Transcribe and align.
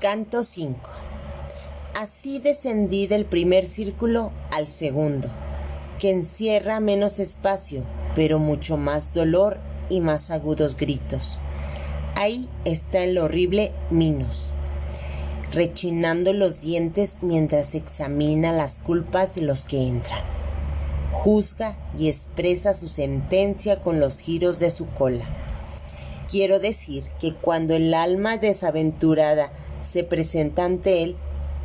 Canto 0.00 0.44
5 0.44 0.78
Así 1.92 2.38
descendí 2.38 3.08
del 3.08 3.24
primer 3.24 3.66
círculo 3.66 4.30
al 4.52 4.68
segundo, 4.68 5.28
que 5.98 6.12
encierra 6.12 6.78
menos 6.78 7.18
espacio, 7.18 7.82
pero 8.14 8.38
mucho 8.38 8.76
más 8.76 9.12
dolor 9.12 9.58
y 9.88 10.00
más 10.00 10.30
agudos 10.30 10.76
gritos. 10.76 11.38
Ahí 12.14 12.48
está 12.64 13.02
el 13.02 13.18
horrible 13.18 13.72
Minos, 13.90 14.52
rechinando 15.52 16.32
los 16.32 16.60
dientes 16.60 17.18
mientras 17.20 17.74
examina 17.74 18.52
las 18.52 18.78
culpas 18.78 19.34
de 19.34 19.42
los 19.42 19.64
que 19.64 19.82
entran. 19.82 20.22
Juzga 21.10 21.76
y 21.98 22.06
expresa 22.06 22.72
su 22.72 22.88
sentencia 22.88 23.80
con 23.80 23.98
los 23.98 24.20
giros 24.20 24.60
de 24.60 24.70
su 24.70 24.86
cola. 24.90 25.24
Quiero 26.30 26.60
decir 26.60 27.02
que 27.18 27.34
cuando 27.34 27.74
el 27.74 27.92
alma 27.94 28.36
desaventurada 28.36 29.50
se 29.88 30.04
presenta 30.04 30.64
ante 30.64 31.02
él, 31.02 31.16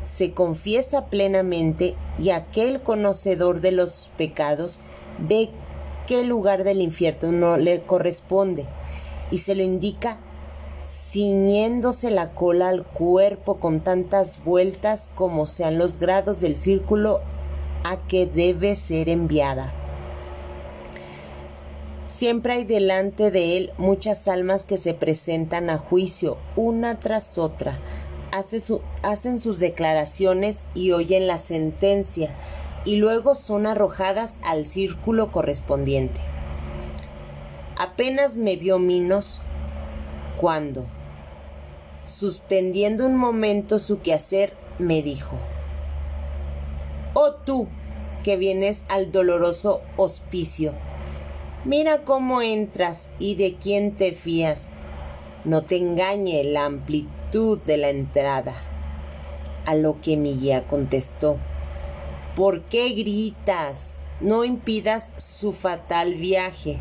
se 0.06 0.32
confiesa 0.32 1.06
plenamente 1.06 1.96
y 2.20 2.32
aquel 2.32 2.82
conocedor 2.82 3.62
de 3.62 3.72
los 3.72 4.12
pecados 4.18 4.80
ve 5.20 5.50
el 6.20 6.28
lugar 6.28 6.64
del 6.64 6.82
infierno 6.82 7.32
no 7.32 7.58
le 7.58 7.82
corresponde 7.82 8.66
y 9.32 9.40
se 9.40 9.56
lo 9.56 9.64
indica 9.64 10.18
ciñéndose 10.84 12.12
la 12.12 12.32
cola 12.32 12.70
al 12.70 12.84
cuerpo 12.84 13.58
con 13.58 13.82
tantas 13.82 14.44
vueltas 14.44 15.10
como 15.14 15.46
sean 15.46 15.78
los 15.78 16.00
grados 16.00 16.40
del 16.40 16.56
círculo 16.56 17.22
a 17.84 17.98
que 18.08 18.26
debe 18.26 18.76
ser 18.76 19.10
enviada. 19.10 19.72
Siempre 22.12 22.54
hay 22.54 22.64
delante 22.64 23.32
de 23.32 23.58
él 23.58 23.72
muchas 23.78 24.28
almas 24.28 24.64
que 24.64 24.78
se 24.78 24.94
presentan 24.94 25.70
a 25.70 25.78
juicio 25.78 26.38
una 26.56 27.00
tras 27.00 27.38
otra, 27.38 27.78
hacen 28.34 29.40
sus 29.40 29.60
declaraciones 29.60 30.66
y 30.74 30.92
oyen 30.92 31.28
la 31.28 31.38
sentencia, 31.38 32.32
y 32.86 32.96
luego 32.96 33.36
son 33.36 33.68
arrojadas 33.68 34.40
al 34.44 34.66
círculo 34.66 35.32
correspondiente. 35.32 36.20
Apenas 37.78 38.36
me 38.38 38.56
vio 38.56 38.80
Minos 38.80 39.40
cuando, 40.38 40.86
suspendiendo 42.08 43.06
un 43.06 43.16
momento 43.16 43.80
su 43.80 44.02
quehacer, 44.02 44.54
me 44.80 45.02
dijo, 45.02 45.38
Oh 47.14 47.34
tú, 47.34 47.68
que 48.24 48.38
vienes 48.38 48.86
al 48.90 49.12
doloroso 49.12 49.82
hospicio, 49.96 50.74
mira 51.66 52.04
cómo 52.04 52.42
entras 52.42 53.10
y 53.20 53.36
de 53.36 53.56
quién 53.56 53.96
te 53.96 54.12
fías. 54.12 54.70
No 55.46 55.62
te 55.62 55.76
engañe 55.76 56.44
la 56.46 56.64
amplitud 56.64 57.60
de 57.66 57.76
la 57.76 57.90
entrada. 57.90 58.56
A 59.66 59.76
lo 59.76 60.00
que 60.00 60.16
mi 60.16 60.36
guía 60.36 60.66
contestó, 60.68 61.38
¿por 62.36 62.62
qué 62.62 62.90
gritas? 62.90 64.00
No 64.22 64.46
impidas 64.46 65.12
su 65.18 65.52
fatal 65.52 66.16
viaje, 66.16 66.78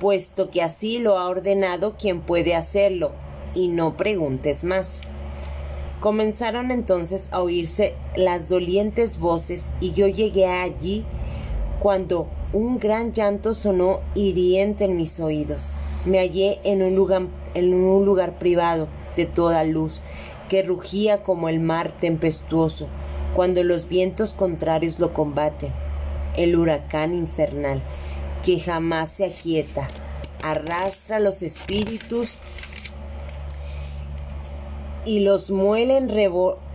puesto 0.00 0.50
que 0.50 0.62
así 0.62 0.98
lo 0.98 1.18
ha 1.18 1.28
ordenado 1.28 1.96
quien 1.98 2.22
puede 2.22 2.54
hacerlo, 2.54 3.12
y 3.54 3.68
no 3.68 3.94
preguntes 3.94 4.64
más. 4.64 5.02
Comenzaron 6.00 6.70
entonces 6.70 7.28
a 7.32 7.42
oírse 7.42 7.94
las 8.14 8.48
dolientes 8.48 9.18
voces 9.18 9.66
y 9.80 9.92
yo 9.92 10.06
llegué 10.06 10.46
allí 10.46 11.04
cuando 11.80 12.28
un 12.52 12.78
gran 12.78 13.12
llanto 13.12 13.52
sonó 13.52 14.00
hiriente 14.14 14.84
en 14.84 14.96
mis 14.96 15.20
oídos. 15.20 15.70
Me 16.04 16.18
hallé 16.18 16.58
en 16.64 16.82
un 16.82 16.94
lugar, 16.94 17.22
en 17.56 17.74
un 17.74 18.04
lugar 18.04 18.36
privado 18.36 18.88
de 19.16 19.26
toda 19.26 19.64
luz, 19.64 20.02
que 20.48 20.62
rugía 20.62 21.22
como 21.22 21.48
el 21.48 21.58
mar 21.60 21.90
tempestuoso, 21.90 22.86
cuando 23.34 23.64
los 23.64 23.88
vientos 23.88 24.32
contrarios 24.32 24.98
lo 24.98 25.12
combaten. 25.12 25.70
El 26.36 26.56
huracán 26.56 27.14
infernal, 27.14 27.82
que 28.44 28.60
jamás 28.60 29.10
se 29.10 29.24
aquieta, 29.24 29.88
arrastra 30.42 31.18
los 31.18 31.42
espíritus 31.42 32.38
y 35.04 35.20
los 35.20 35.50
muelen 35.50 36.10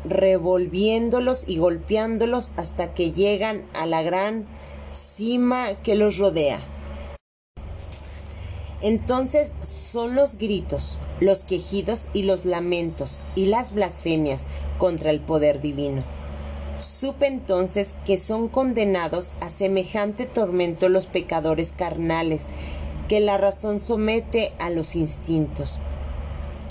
revolviéndolos 0.04 1.48
y 1.48 1.58
golpeándolos 1.58 2.52
hasta 2.58 2.94
que 2.94 3.12
llegan 3.12 3.66
a 3.74 3.86
la 3.86 4.02
gran 4.02 4.46
cima 4.94 5.76
que 5.84 5.96
los 5.96 6.18
rodea. 6.18 6.60
Entonces 8.82 9.54
son 9.62 10.16
los 10.16 10.38
gritos, 10.38 10.98
los 11.20 11.44
quejidos 11.44 12.08
y 12.14 12.24
los 12.24 12.46
lamentos 12.46 13.20
y 13.36 13.46
las 13.46 13.74
blasfemias 13.74 14.44
contra 14.80 15.12
el 15.12 15.20
poder 15.20 15.62
divino. 15.62 16.04
Supe 16.80 17.28
entonces 17.28 17.96
que 18.06 18.18
son 18.18 18.48
condenados 18.48 19.34
a 19.40 19.52
semejante 19.52 20.26
tormento 20.26 20.90
los 20.90 21.06
pecadores 21.06 21.74
carnales, 21.74 22.48
que 23.08 23.20
la 23.20 23.38
razón 23.38 23.80
somete 23.80 24.52
a 24.58 24.72
los 24.72 24.96
instintos. 24.96 25.78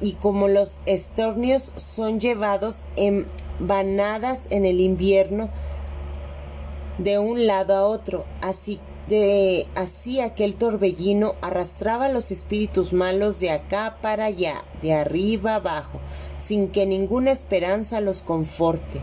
Y 0.00 0.14
como 0.14 0.48
los 0.48 0.78
estornios 0.86 1.70
son 1.76 2.18
llevados 2.18 2.82
en 2.96 3.26
vanadas 3.60 4.48
en 4.50 4.64
el 4.64 4.80
invierno 4.80 5.48
de 6.98 7.18
un 7.20 7.46
lado 7.46 7.76
a 7.76 7.84
otro, 7.84 8.24
así 8.40 8.80
de 9.08 9.66
así 9.74 10.20
aquel 10.20 10.54
torbellino 10.54 11.34
arrastraba 11.40 12.08
los 12.08 12.30
espíritus 12.30 12.92
malos 12.92 13.40
de 13.40 13.50
acá 13.50 13.96
para 14.00 14.26
allá, 14.26 14.64
de 14.82 14.92
arriba 14.92 15.56
abajo, 15.56 16.00
sin 16.38 16.68
que 16.68 16.86
ninguna 16.86 17.30
esperanza 17.30 18.00
los 18.00 18.22
conforte. 18.22 19.00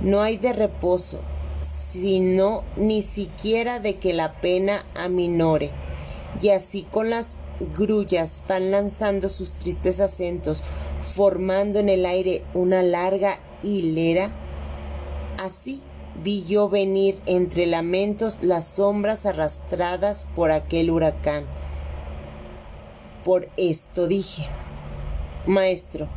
No 0.00 0.22
hay 0.22 0.36
de 0.36 0.52
reposo, 0.52 1.20
sino 1.62 2.62
ni 2.76 3.02
siquiera 3.02 3.80
de 3.80 3.96
que 3.96 4.12
la 4.12 4.32
pena 4.34 4.84
aminore. 4.94 5.70
Y 6.40 6.50
así 6.50 6.86
con 6.90 7.10
las 7.10 7.36
grullas 7.76 8.42
van 8.48 8.70
lanzando 8.70 9.28
sus 9.28 9.52
tristes 9.52 10.00
acentos, 10.00 10.62
formando 11.02 11.78
en 11.78 11.88
el 11.88 12.06
aire 12.06 12.42
una 12.54 12.82
larga 12.82 13.38
hilera. 13.62 14.30
Así 15.38 15.82
vi 16.16 16.44
yo 16.44 16.68
venir 16.68 17.18
entre 17.26 17.66
lamentos 17.66 18.42
las 18.42 18.66
sombras 18.66 19.26
arrastradas 19.26 20.26
por 20.34 20.50
aquel 20.50 20.90
huracán. 20.90 21.46
Por 23.24 23.48
esto 23.56 24.06
dije, 24.06 24.46
Maestro, 25.46 26.08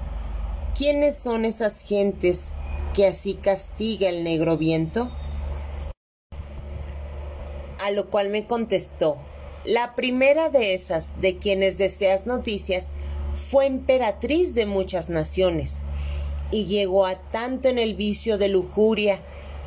¿quiénes 0.77 1.15
son 1.15 1.45
esas 1.45 1.83
gentes 1.83 2.51
que 2.95 3.07
así 3.07 3.35
castiga 3.35 4.09
el 4.09 4.23
negro 4.23 4.57
viento? 4.57 5.09
A 7.79 7.91
lo 7.91 8.09
cual 8.09 8.29
me 8.29 8.47
contestó, 8.47 9.17
la 9.65 9.95
primera 9.95 10.49
de 10.49 10.73
esas 10.73 11.09
de 11.19 11.37
quienes 11.37 11.77
deseas 11.77 12.25
noticias 12.25 12.89
fue 13.33 13.65
emperatriz 13.65 14.55
de 14.55 14.65
muchas 14.65 15.09
naciones, 15.09 15.77
y 16.51 16.65
llegó 16.65 17.05
a 17.05 17.15
tanto 17.31 17.67
en 17.67 17.79
el 17.79 17.95
vicio 17.95 18.37
de 18.37 18.47
lujuria 18.47 19.19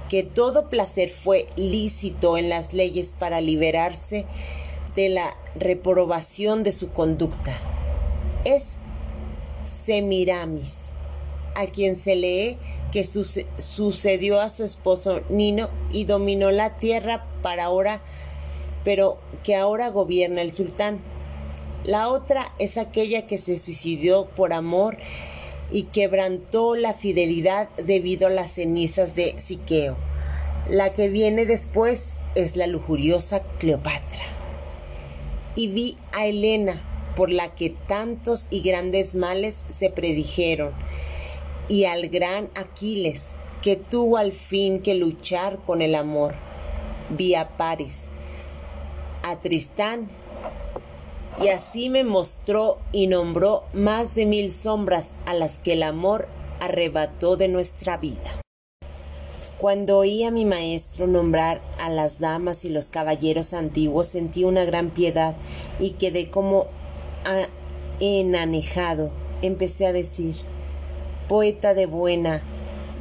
que 0.08 0.22
todo 0.22 0.68
placer 0.68 1.08
fue 1.08 1.48
lícito 1.56 2.38
en 2.38 2.48
las 2.48 2.72
leyes 2.72 3.14
para 3.18 3.40
liberarse 3.40 4.26
de 4.94 5.08
la 5.08 5.36
reprobación 5.54 6.62
de 6.62 6.72
su 6.72 6.90
conducta. 6.90 7.56
Es 8.44 8.76
Semiramis, 9.66 10.92
a 11.54 11.66
quien 11.66 11.98
se 11.98 12.16
lee 12.16 12.58
que 12.92 13.04
sucedió 13.04 14.40
a 14.40 14.48
su 14.48 14.64
esposo 14.64 15.20
Nino 15.28 15.68
y 15.92 16.04
dominó 16.04 16.50
la 16.50 16.76
tierra 16.76 17.26
para 17.42 17.64
ahora, 17.64 18.00
pero 18.84 19.18
que 19.42 19.56
ahora 19.56 19.90
gobierna 19.90 20.40
el 20.40 20.50
sultán. 20.50 21.00
La 21.84 22.08
otra 22.08 22.52
es 22.58 22.78
aquella 22.78 23.26
que 23.26 23.38
se 23.38 23.58
suicidó 23.58 24.26
por 24.26 24.52
amor 24.52 24.96
y 25.70 25.84
quebrantó 25.84 26.76
la 26.76 26.94
fidelidad 26.94 27.68
debido 27.76 28.28
a 28.28 28.30
las 28.30 28.52
cenizas 28.52 29.14
de 29.14 29.34
Siqueo. 29.38 29.96
La 30.70 30.92
que 30.94 31.08
viene 31.08 31.46
después 31.46 32.14
es 32.34 32.56
la 32.56 32.66
lujuriosa 32.66 33.44
Cleopatra. 33.60 34.24
Y 35.54 35.68
vi 35.68 35.96
a 36.10 36.26
Helena, 36.26 36.82
por 37.14 37.30
la 37.30 37.54
que 37.54 37.70
tantos 37.70 38.48
y 38.50 38.62
grandes 38.62 39.14
males 39.14 39.64
se 39.68 39.90
predijeron, 39.90 40.72
y 41.68 41.84
al 41.84 42.08
gran 42.08 42.50
Aquiles, 42.56 43.26
que 43.62 43.76
tuvo 43.76 44.16
al 44.16 44.32
fin 44.32 44.82
que 44.82 44.96
luchar 44.96 45.60
con 45.64 45.82
el 45.82 45.94
amor. 45.94 46.34
Vi 47.10 47.36
a 47.36 47.56
Paris, 47.56 48.06
a 49.22 49.38
Tristán, 49.38 50.08
y 51.40 51.46
así 51.46 51.90
me 51.90 52.02
mostró 52.02 52.78
y 52.90 53.06
nombró 53.06 53.62
más 53.72 54.16
de 54.16 54.26
mil 54.26 54.50
sombras 54.50 55.14
a 55.26 55.34
las 55.34 55.60
que 55.60 55.74
el 55.74 55.84
amor 55.84 56.26
arrebató 56.58 57.36
de 57.36 57.46
nuestra 57.46 57.98
vida. 57.98 58.45
Cuando 59.58 59.98
oí 59.98 60.22
a 60.22 60.30
mi 60.30 60.44
maestro 60.44 61.06
nombrar 61.06 61.62
a 61.80 61.88
las 61.88 62.18
damas 62.18 62.64
y 62.64 62.68
los 62.68 62.88
caballeros 62.88 63.54
antiguos 63.54 64.06
sentí 64.08 64.44
una 64.44 64.64
gran 64.64 64.90
piedad 64.90 65.34
y 65.80 65.90
quedé 65.92 66.30
como 66.30 66.66
enanejado. 68.00 69.10
Empecé 69.42 69.86
a 69.86 69.92
decir 69.92 70.36
poeta 71.28 71.74
de 71.74 71.86
buena 71.86 72.42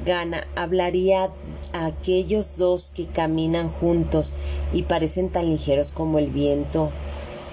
gana 0.05 0.47
hablaría 0.55 1.31
a 1.73 1.85
aquellos 1.87 2.57
dos 2.57 2.91
que 2.91 3.07
caminan 3.07 3.69
juntos 3.69 4.33
y 4.71 4.83
parecen 4.83 5.29
tan 5.29 5.49
ligeros 5.49 5.91
como 5.91 6.19
el 6.19 6.29
viento. 6.29 6.91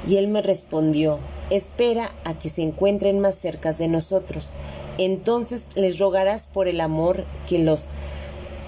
Y 0.06 0.16
él 0.16 0.28
me 0.28 0.42
respondió, 0.42 1.18
espera 1.50 2.12
a 2.24 2.38
que 2.38 2.48
se 2.48 2.62
encuentren 2.62 3.20
más 3.20 3.36
cerca 3.36 3.72
de 3.72 3.88
nosotros. 3.88 4.50
Entonces 4.98 5.68
les 5.74 5.98
rogarás 5.98 6.46
por 6.46 6.68
el 6.68 6.80
amor 6.80 7.24
que 7.48 7.58
los 7.58 7.88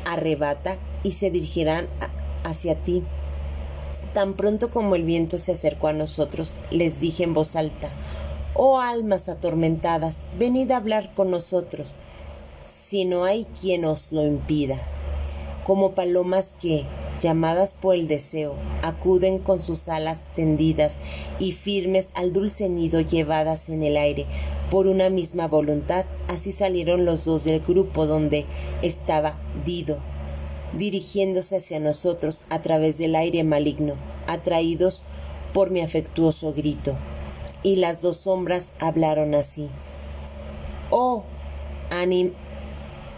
arrebata 0.04 0.76
y 1.02 1.12
se 1.12 1.30
dirigirán 1.30 1.88
hacia 2.44 2.74
ti. 2.76 3.02
Tan 4.12 4.34
pronto 4.34 4.70
como 4.70 4.94
el 4.94 5.04
viento 5.04 5.38
se 5.38 5.52
acercó 5.52 5.88
a 5.88 5.92
nosotros, 5.92 6.56
les 6.70 7.00
dije 7.00 7.24
en 7.24 7.34
voz 7.34 7.56
alta, 7.56 7.88
Oh 8.54 8.78
almas 8.78 9.28
atormentadas, 9.28 10.20
venid 10.38 10.70
a 10.70 10.76
hablar 10.76 11.12
con 11.14 11.30
nosotros, 11.30 11.94
si 12.66 13.04
no 13.04 13.24
hay 13.24 13.46
quien 13.60 13.84
os 13.84 14.12
lo 14.12 14.24
impida. 14.24 14.78
Como 15.64 15.92
palomas 15.92 16.54
que, 16.60 16.84
llamadas 17.20 17.72
por 17.72 17.94
el 17.94 18.08
deseo, 18.08 18.54
acuden 18.82 19.38
con 19.38 19.62
sus 19.62 19.88
alas 19.88 20.26
tendidas 20.34 20.98
y 21.38 21.52
firmes 21.52 22.12
al 22.14 22.32
dulce 22.32 22.68
nido 22.68 23.00
llevadas 23.00 23.68
en 23.68 23.82
el 23.82 23.96
aire 23.96 24.26
por 24.70 24.86
una 24.86 25.10
misma 25.10 25.48
voluntad, 25.48 26.04
así 26.28 26.52
salieron 26.52 27.04
los 27.04 27.24
dos 27.24 27.44
del 27.44 27.60
grupo 27.60 28.06
donde 28.06 28.46
estaba 28.82 29.36
Dido, 29.64 29.98
dirigiéndose 30.76 31.56
hacia 31.56 31.80
nosotros 31.80 32.42
a 32.50 32.60
través 32.60 32.98
del 32.98 33.14
aire 33.14 33.44
maligno, 33.44 33.94
atraídos 34.26 35.02
por 35.52 35.70
mi 35.70 35.80
afectuoso 35.80 36.52
grito 36.52 36.96
y 37.64 37.76
las 37.76 38.02
dos 38.02 38.18
sombras 38.18 38.74
hablaron 38.78 39.34
así. 39.34 39.68
Oh, 40.90 41.24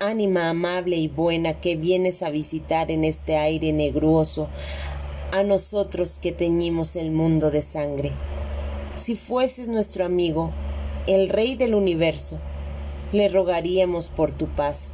ánima 0.00 0.50
amable 0.50 0.96
y 0.96 1.08
buena 1.08 1.54
que 1.54 1.76
vienes 1.76 2.22
a 2.22 2.30
visitar 2.30 2.90
en 2.90 3.04
este 3.04 3.36
aire 3.36 3.72
negruoso 3.72 4.48
a 5.32 5.42
nosotros 5.42 6.18
que 6.18 6.32
teñimos 6.32 6.96
el 6.96 7.10
mundo 7.10 7.50
de 7.50 7.62
sangre. 7.62 8.12
Si 8.96 9.16
fueses 9.16 9.68
nuestro 9.68 10.04
amigo, 10.04 10.50
el 11.06 11.28
rey 11.28 11.54
del 11.54 11.74
universo, 11.74 12.38
le 13.12 13.28
rogaríamos 13.28 14.08
por 14.08 14.32
tu 14.32 14.46
paz, 14.46 14.92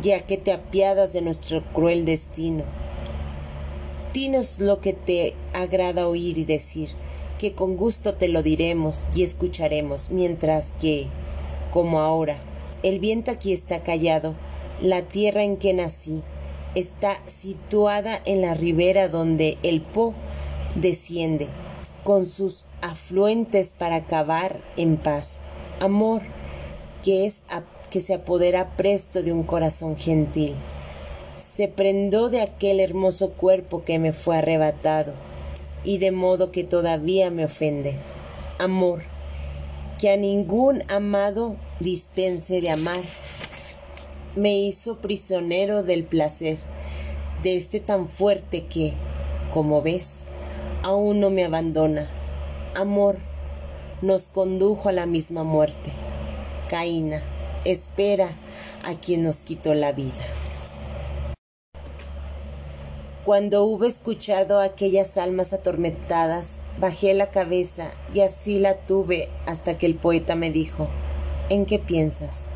ya 0.00 0.20
que 0.20 0.36
te 0.36 0.52
apiadas 0.52 1.12
de 1.12 1.22
nuestro 1.22 1.62
cruel 1.72 2.04
destino. 2.04 2.64
Dinos 4.12 4.58
lo 4.58 4.80
que 4.80 4.92
te 4.92 5.34
agrada 5.52 6.08
oír 6.08 6.38
y 6.38 6.44
decir 6.44 6.90
que 7.38 7.52
con 7.52 7.76
gusto 7.76 8.14
te 8.14 8.28
lo 8.28 8.42
diremos 8.42 9.08
y 9.14 9.22
escucharemos, 9.22 10.10
mientras 10.10 10.74
que, 10.80 11.08
como 11.72 12.00
ahora, 12.00 12.36
el 12.82 12.98
viento 12.98 13.30
aquí 13.30 13.52
está 13.52 13.82
callado, 13.82 14.34
la 14.80 15.02
tierra 15.02 15.42
en 15.42 15.56
que 15.56 15.72
nací 15.72 16.22
está 16.74 17.20
situada 17.26 18.20
en 18.24 18.40
la 18.42 18.54
ribera 18.54 19.08
donde 19.08 19.58
el 19.62 19.80
Po 19.82 20.14
desciende 20.74 21.48
con 22.04 22.26
sus 22.26 22.64
afluentes 22.80 23.72
para 23.72 23.96
acabar 23.96 24.60
en 24.76 24.96
paz. 24.96 25.40
Amor 25.80 26.22
que 27.02 27.26
es 27.26 27.42
que 27.90 28.00
se 28.00 28.14
apodera 28.14 28.76
presto 28.76 29.22
de 29.22 29.32
un 29.32 29.42
corazón 29.42 29.96
gentil. 29.96 30.54
Se 31.36 31.68
prendó 31.68 32.30
de 32.30 32.40
aquel 32.40 32.80
hermoso 32.80 33.32
cuerpo 33.32 33.84
que 33.84 33.98
me 33.98 34.12
fue 34.12 34.38
arrebatado 34.38 35.14
y 35.84 35.98
de 35.98 36.12
modo 36.12 36.52
que 36.52 36.64
todavía 36.64 37.30
me 37.30 37.44
ofende. 37.44 37.96
Amor, 38.58 39.02
que 39.98 40.10
a 40.10 40.16
ningún 40.16 40.82
amado 40.88 41.56
dispense 41.80 42.60
de 42.60 42.70
amar, 42.70 43.00
me 44.34 44.58
hizo 44.58 44.98
prisionero 44.98 45.82
del 45.82 46.04
placer, 46.04 46.58
de 47.42 47.56
este 47.56 47.80
tan 47.80 48.08
fuerte 48.08 48.66
que, 48.66 48.94
como 49.52 49.82
ves, 49.82 50.22
aún 50.82 51.20
no 51.20 51.30
me 51.30 51.44
abandona. 51.44 52.08
Amor, 52.74 53.18
nos 54.00 54.28
condujo 54.28 54.88
a 54.88 54.92
la 54.92 55.06
misma 55.06 55.44
muerte. 55.44 55.90
Caína, 56.68 57.22
espera 57.64 58.36
a 58.84 58.94
quien 58.94 59.22
nos 59.22 59.42
quitó 59.42 59.74
la 59.74 59.92
vida. 59.92 60.24
Cuando 63.24 63.64
hube 63.64 63.86
escuchado 63.86 64.58
aquellas 64.58 65.16
almas 65.16 65.52
atormentadas, 65.52 66.58
bajé 66.80 67.14
la 67.14 67.30
cabeza 67.30 67.92
y 68.12 68.20
así 68.20 68.58
la 68.58 68.78
tuve 68.78 69.28
hasta 69.46 69.78
que 69.78 69.86
el 69.86 69.94
poeta 69.94 70.34
me 70.34 70.50
dijo 70.50 70.88
¿En 71.48 71.64
qué 71.64 71.78
piensas? 71.78 72.48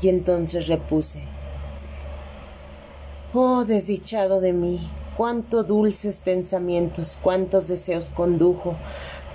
Y 0.00 0.10
entonces 0.10 0.68
repuse 0.68 1.24
Oh 3.34 3.64
desdichado 3.64 4.40
de 4.40 4.52
mí, 4.52 4.78
cuántos 5.16 5.66
dulces 5.66 6.20
pensamientos, 6.20 7.18
cuántos 7.20 7.66
deseos 7.66 8.10
condujo 8.10 8.76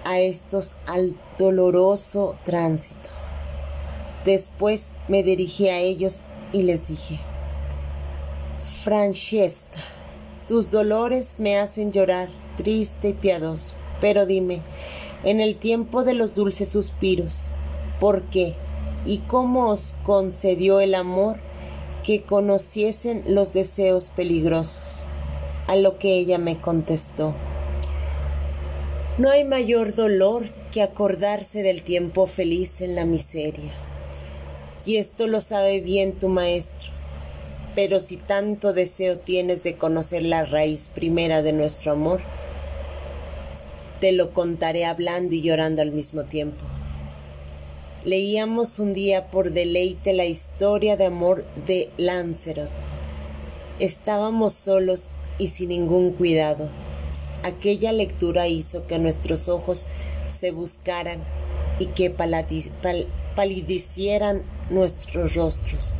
a 0.05 0.19
estos 0.19 0.77
al 0.85 1.15
doloroso 1.37 2.37
tránsito. 2.45 3.09
Después 4.23 4.93
me 5.09 5.21
dirigí 5.21 5.67
a 5.67 5.79
ellos 5.79 6.21
y 6.53 6.61
les 6.61 6.87
dije 6.87 7.19
Francesca, 8.83 9.79
tus 10.48 10.72
dolores 10.72 11.40
me 11.40 11.57
hacen 11.57 11.92
llorar, 11.92 12.30
triste 12.57 13.10
y 13.10 13.13
piadoso. 13.13 13.75
Pero 14.01 14.25
dime, 14.25 14.62
en 15.24 15.40
el 15.40 15.56
tiempo 15.56 16.04
de 16.04 16.13
los 16.13 16.36
dulces 16.36 16.69
suspiros, 16.69 17.45
¿por 18.00 18.24
qué 18.24 18.56
y 19.06 19.19
cómo 19.19 19.69
os 19.69 19.95
concedió 20.04 20.80
el 20.80 20.95
amor 20.95 21.38
que 22.04 22.24
conociesen 22.24 23.24
los 23.28 23.54
deseos 23.54 24.10
peligrosos? 24.10 25.04
A 25.68 25.75
lo 25.78 25.98
que 25.98 26.16
ella 26.16 26.38
me 26.38 26.57
contestó, 26.57 27.34
no 29.18 29.30
hay 29.30 29.44
mayor 29.44 29.95
dolor 29.95 30.50
que 30.72 30.81
acordarse 30.81 31.63
del 31.63 31.84
tiempo 31.84 32.28
feliz 32.28 32.81
en 32.81 32.95
la 32.95 33.06
miseria. 33.06 33.72
Y 34.86 34.98
esto 34.98 35.28
lo 35.28 35.40
sabe 35.40 35.80
bien 35.80 36.13
tu 36.13 36.28
maestro 36.28 36.93
pero 37.75 37.99
si 37.99 38.17
tanto 38.17 38.73
deseo 38.73 39.17
tienes 39.17 39.63
de 39.63 39.75
conocer 39.75 40.23
la 40.23 40.45
raíz 40.45 40.89
primera 40.93 41.41
de 41.41 41.53
nuestro 41.53 41.93
amor, 41.93 42.21
te 43.99 44.11
lo 44.11 44.31
contaré 44.31 44.85
hablando 44.85 45.33
y 45.33 45.41
llorando 45.41 45.81
al 45.81 45.91
mismo 45.91 46.25
tiempo. 46.25 46.63
Leíamos 48.05 48.79
un 48.79 48.93
día 48.93 49.27
por 49.27 49.51
deleite 49.51 50.13
la 50.13 50.25
historia 50.25 50.97
de 50.97 51.06
amor 51.06 51.45
de 51.65 51.89
Lancelot. 51.97 52.69
Estábamos 53.80 54.53
solos 54.53 55.09
y 55.37 55.47
sin 55.47 55.69
ningún 55.69 56.11
cuidado. 56.11 56.69
Aquella 57.44 57.92
lectura 57.92 58.47
hizo 58.47 58.85
que 58.87 58.99
nuestros 58.99 59.47
ojos 59.49 59.87
se 60.30 60.51
buscaran 60.51 61.23
y 61.80 61.87
que 61.87 62.09
palidecieran 63.35 64.44
nuestros 64.69 65.35
rostros 65.35 65.94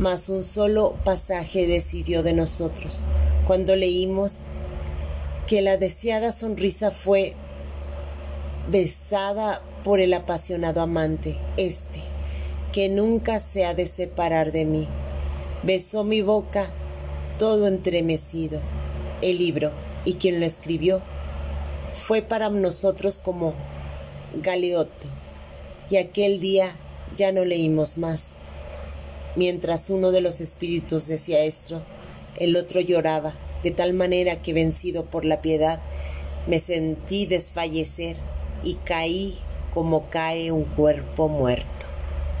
mas 0.00 0.30
un 0.30 0.42
solo 0.42 0.96
pasaje 1.04 1.66
decidió 1.66 2.22
de 2.22 2.32
nosotros, 2.32 3.02
cuando 3.46 3.76
leímos 3.76 4.38
que 5.46 5.60
la 5.60 5.76
deseada 5.76 6.32
sonrisa 6.32 6.90
fue 6.90 7.34
besada 8.70 9.60
por 9.84 10.00
el 10.00 10.14
apasionado 10.14 10.80
amante, 10.80 11.36
este, 11.58 12.00
que 12.72 12.88
nunca 12.88 13.40
se 13.40 13.66
ha 13.66 13.74
de 13.74 13.86
separar 13.86 14.52
de 14.52 14.64
mí. 14.64 14.88
Besó 15.64 16.02
mi 16.02 16.22
boca 16.22 16.70
todo 17.38 17.68
entremecido. 17.68 18.62
El 19.20 19.36
libro, 19.36 19.70
y 20.06 20.14
quien 20.14 20.40
lo 20.40 20.46
escribió, 20.46 21.02
fue 21.92 22.22
para 22.22 22.48
nosotros 22.48 23.18
como 23.18 23.52
Galeotto, 24.42 25.08
y 25.90 25.98
aquel 25.98 26.40
día 26.40 26.74
ya 27.16 27.32
no 27.32 27.44
leímos 27.44 27.98
más. 27.98 28.34
Mientras 29.36 29.90
uno 29.90 30.10
de 30.10 30.20
los 30.20 30.40
espíritus 30.40 31.06
decía 31.06 31.40
esto, 31.44 31.82
el 32.36 32.56
otro 32.56 32.80
lloraba, 32.80 33.34
de 33.62 33.70
tal 33.70 33.94
manera 33.94 34.42
que 34.42 34.52
vencido 34.52 35.04
por 35.04 35.24
la 35.24 35.40
piedad, 35.40 35.80
me 36.46 36.58
sentí 36.58 37.26
desfallecer 37.26 38.16
y 38.64 38.74
caí 38.74 39.36
como 39.72 40.10
cae 40.10 40.50
un 40.50 40.64
cuerpo 40.64 41.28
muerto. 41.28 41.79